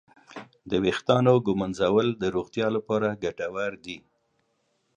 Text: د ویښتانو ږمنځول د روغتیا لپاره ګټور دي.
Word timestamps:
د 0.69 0.71
ویښتانو 0.83 1.33
ږمنځول 1.45 2.07
د 2.21 2.23
روغتیا 2.35 2.67
لپاره 2.75 3.19
ګټور 3.23 3.71
دي. 3.85 3.97